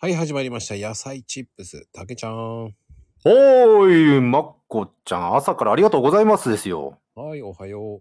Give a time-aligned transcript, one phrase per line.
[0.00, 0.76] はい、始まりました。
[0.76, 1.88] 野菜チップス。
[1.92, 2.32] たけちゃん。
[2.32, 7.00] おーい、まっこちゃん、朝からありがとうございますですよ。
[7.16, 8.00] はい、おはよ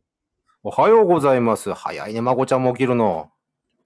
[0.61, 1.73] おはようございます。
[1.73, 3.31] 早いね、まこちゃんも起きるの。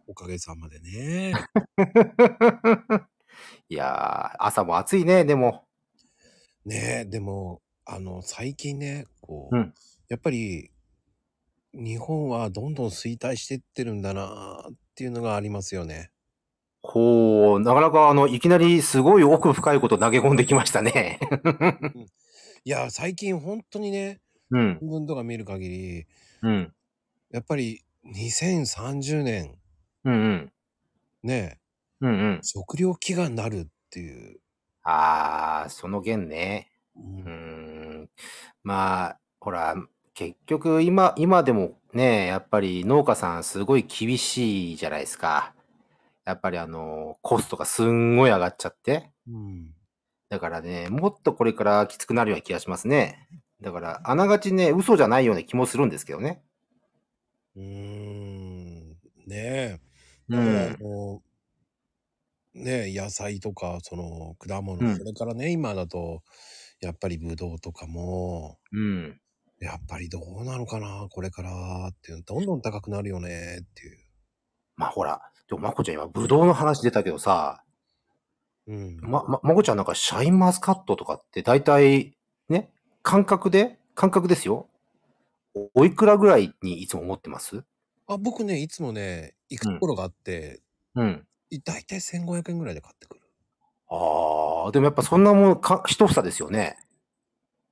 [0.09, 0.11] う。
[0.11, 1.31] おかげさまでね。
[3.69, 5.63] いやー、朝も暑いね、でも。
[6.65, 9.73] ねえ、でも、あの、最近ね、こう、うん
[10.09, 10.69] やっぱり、
[11.73, 16.11] 日本はどんどん衰退していってるんだなっていうのがありますよね。
[16.83, 21.19] ほう、なかなかあの、いきなりすごい奥深いこと投げ込んできましたね。
[22.65, 24.19] いや、最近本当にね、
[24.51, 26.05] うん、新聞とか見る限り、
[26.43, 26.73] うん、
[27.31, 29.55] やっぱり2030年、
[30.03, 30.51] うん、うん、
[31.23, 31.59] ね、
[32.01, 32.39] うん、うん。
[32.41, 34.39] 食糧飢餓になるっていう。
[34.83, 36.71] あー、その件ね。
[36.95, 37.31] うんうー
[38.03, 38.09] ん。
[38.63, 39.75] まあ、ほら、
[40.13, 45.53] 結局今、今でもね、やっぱり農家さんすごい厳しいじゃないですか。
[46.25, 49.11] やっぱりあの、コストがすんごい上がっちゃって。
[49.27, 49.73] うん
[50.29, 53.27] だからね、もっとこれからきつくなるような気がしますね。
[53.61, 56.41] だから、あながちね、嘘じゃないような気もするんですけどね。
[57.55, 58.89] うーん
[59.27, 59.79] ねえ。
[60.29, 60.77] うん。
[60.79, 61.21] の
[62.53, 66.21] ねえ野菜とかその果物、うんそれからね今だと
[66.81, 69.21] やっぱりブドウとかもうん。
[69.59, 73.97] やっぱりどうなのかなこれからっていうどんどん高くなるよねっていう。
[74.75, 77.61] まあほら、でもまこちゃん今、ぶどうの話出たけどさ、
[78.67, 78.99] うん。
[79.01, 82.15] ま、ま、まこちゃんなんかシャインマスカットとかって大体、
[82.47, 82.71] ね、
[83.03, 84.69] 感覚で、感覚ですよ。
[85.53, 87.65] おおいくらぐらいにいつも思ってます？
[88.07, 90.61] あ僕ねいつもね行くところがあって、
[90.95, 91.27] うん。
[91.49, 93.21] い大体1500円ぐらいで買ってくる。
[93.89, 96.77] ああ、でもやっぱそんなもんか、一房ですよね。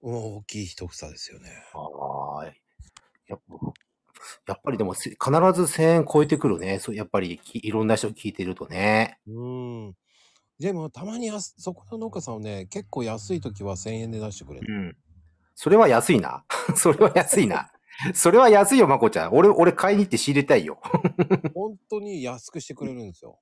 [0.02, 1.50] うん大きい一房ですよね。
[1.74, 2.46] ああ、
[3.28, 3.69] やっぱ、
[4.48, 6.80] やっぱりでもせ必ず1000円超えてくるね。
[6.80, 9.20] そうやっぱりきいろんな人聞いてるとね。
[9.28, 9.96] うん。
[10.60, 14.74] でもたまにそこの農家さんはね結構安い時は1000円で出してくれる。
[14.74, 14.98] うん。
[15.56, 16.44] それは安いな。
[16.76, 17.72] それは安いな。
[18.14, 19.34] それは安いよ、まこちゃん。
[19.34, 20.80] 俺、俺買いに行って仕入れたいよ。
[21.54, 23.40] 本当に安くしてくれるんですよ。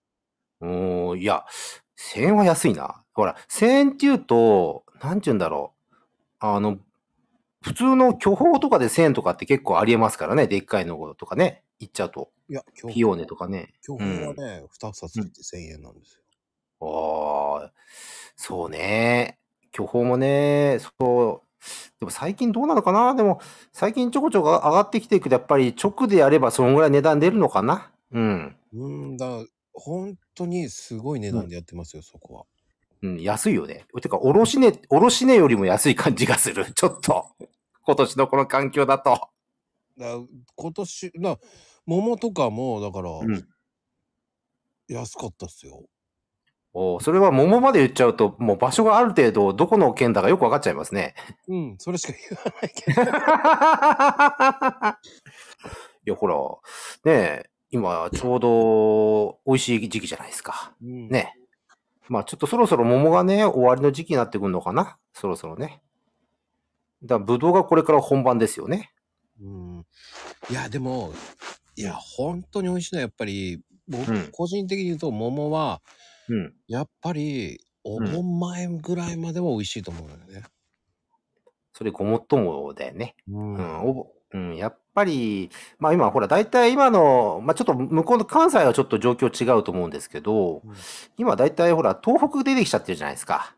[0.61, 1.45] おーいや、
[2.15, 3.03] 1000円は安いな。
[3.13, 5.95] ほら、1000円って言うと、なんて言うんだろう。
[6.39, 6.79] あの、
[7.61, 10.47] 普通の巨峰とかで1000円とかって結構ありえますからね。
[10.47, 11.63] でっかいのとかね。
[11.79, 12.31] 行っちゃうと。
[12.49, 13.73] いや今ピオーネとかね。
[13.85, 16.21] 今日はね、2房ついて1000円なんですよ。
[16.79, 17.71] ああ、
[18.35, 19.39] そうね。
[19.71, 21.47] 巨峰もね、そう。
[21.99, 23.13] でも最近どうなのかな？
[23.15, 23.41] でも、
[23.73, 27.91] 最近ちょこちょこ上がってきていくと、やっぱり直でやればそのぐらい値段出るのかな？
[28.11, 28.55] うん。
[28.73, 32.45] うんだ本当にすごい値段でやってますよ、そこは。
[33.03, 33.85] うん、安いよね。
[34.01, 36.71] てか、おろし値、おろし値よりも安い感じがする。
[36.73, 37.27] ちょっと。
[37.87, 39.29] 今年のこの環境だと。
[39.97, 40.19] だ
[40.55, 41.37] 今年だ
[41.85, 43.47] 桃とかもだから、うん。
[44.89, 45.85] 安かったっすよ。
[46.73, 51.15] おそれは桃まで言っちゃうと、もう場所がある程度、どこの県だかよくわかっちゃいますね。
[51.47, 53.01] うん、それしか言わないけど。
[56.05, 56.35] いや、ほら、
[57.05, 60.73] ねえ、今、ちょうど美味しい時期じゃないですか。
[60.81, 61.33] うん、ね。
[62.09, 65.81] まあちょっとそろそろ桃がね、終わりの時期になってくるのかなそろそろね。
[67.03, 68.91] だから、ぶどうがこれから本番ですよね。
[69.41, 69.85] うん。
[70.49, 71.13] いや、でも、
[71.75, 75.81] いや、本当に美味しいのはやっぱり、僕、うん個人的に言うと桃は、
[76.29, 76.53] うん。
[76.67, 80.43] やっぱり、お盆前ぐらいまでは美味しいと思うのよね。
[81.73, 83.15] それごもっともだよね。
[83.29, 83.81] ううん。
[83.81, 90.75] おぼうん、やっぱり、まあ今ほら、大体今の、まあちょっと向こうの関西はちょっと状況違うと思うんですけど、うん
[91.17, 93.55] 今大体ほら、東北出てきちゃってるじゃないですか。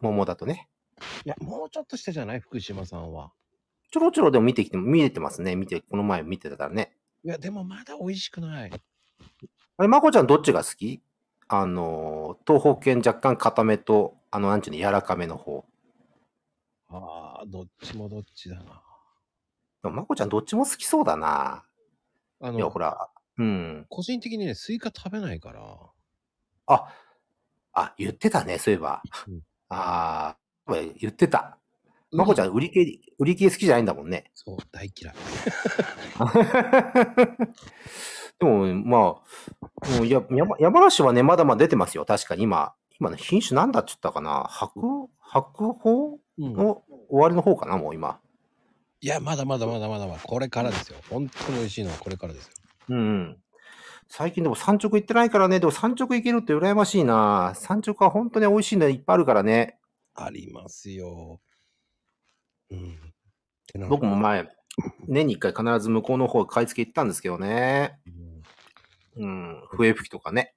[0.00, 0.68] 桃だとね。
[1.24, 2.40] いや、もうちょっとしたじゃない？
[2.40, 3.32] 福島さんは。
[3.90, 5.56] ちょろちょろでも見てきて、見えてますね。
[5.56, 6.96] 見て、この前見てたからね。
[7.24, 8.70] いや、でもまだ美味しくない。
[9.76, 11.02] あれ、まこちゃんどっちが好き？
[11.48, 15.64] あの、東北圏若干固めと、あの、なんちゅうの、柔らかめの方。
[16.90, 18.82] ああ、どっちもどっちだな。
[19.82, 21.64] でもまこちゃんどっちも好きそうだな。
[22.40, 23.08] あいや、のほ、ら、
[23.38, 23.86] うん。
[23.88, 25.62] 個人的にね、スイカ食べないから。
[26.66, 26.94] あ、
[27.72, 29.02] あ、言ってたね、そういえば。
[29.26, 29.40] うん
[29.70, 30.38] ああ、
[30.74, 31.58] 言ってた。
[32.10, 34.30] まこちゃん、売り系、売り系好きじゃないんだもんね。
[34.34, 35.14] そう、大嫌い。
[38.38, 42.04] でも、まあ、もうや山山梨はね、まだまだ出てますよ。
[42.04, 44.46] 確かに今、今の品種なんだっつったかな。
[44.48, 46.52] 白、白鳳うん。
[46.54, 48.20] の終わりの方かな、もう今。
[49.00, 50.98] いや、まだまだまだまだまだ、これからですよ。
[51.10, 52.52] 本当に美味しいのはこれからですよ。
[52.90, 53.36] うんうん。
[54.08, 57.52] 最近でも山直行ってないからね、でも山直行けるって羨ましいな。
[57.54, 59.77] 山直は本当に美味しいのいっぱいあるからね。
[60.26, 61.40] ありますよ。
[62.70, 62.98] うん。
[63.88, 64.48] 僕も前、
[65.06, 67.98] 年に一回必ず向こうの方買い付け行ったんですけどね。
[68.06, 68.28] うん
[69.16, 70.54] うん、笛吹きとかね。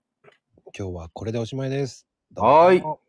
[0.77, 2.07] 今日はこれでおしまいです。
[2.35, 3.00] はーい